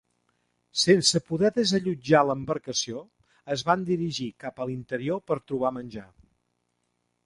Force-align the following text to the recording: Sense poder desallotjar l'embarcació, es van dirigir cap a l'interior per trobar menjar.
Sense 0.83 1.21
poder 1.27 1.51
desallotjar 1.57 2.23
l'embarcació, 2.31 3.05
es 3.59 3.67
van 3.71 3.87
dirigir 3.93 4.29
cap 4.47 4.61
a 4.67 4.71
l'interior 4.73 5.25
per 5.31 5.43
trobar 5.49 5.77
menjar. 5.81 6.11